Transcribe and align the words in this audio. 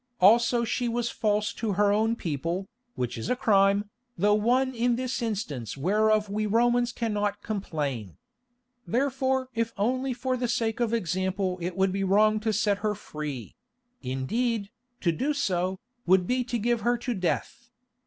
Also 0.19 0.63
she 0.63 0.89
was 0.89 1.11
false 1.11 1.53
to 1.53 1.73
her 1.73 1.93
own 1.93 2.15
people, 2.15 2.67
which 2.95 3.19
is 3.19 3.29
a 3.29 3.35
crime, 3.35 3.87
though 4.17 4.33
one 4.33 4.73
in 4.73 4.95
this 4.95 5.21
instance 5.21 5.77
whereof 5.77 6.27
we 6.27 6.47
Romans 6.47 6.91
cannot 6.91 7.43
complain. 7.43 8.17
Therefore, 8.87 9.49
if 9.53 9.73
only 9.77 10.11
for 10.11 10.35
the 10.35 10.47
sake 10.47 10.79
of 10.79 10.91
example 10.91 11.59
it 11.61 11.77
would 11.77 11.91
be 11.91 12.03
wrong 12.03 12.39
to 12.39 12.51
set 12.51 12.79
her 12.79 12.95
free; 12.95 13.55
indeed, 14.01 14.71
to 15.01 15.11
do 15.11 15.35
so, 15.35 15.79
would 16.07 16.25
be 16.25 16.43
to 16.45 16.57
give 16.57 16.81
her 16.81 16.97
to 16.97 17.13
death. 17.13 17.69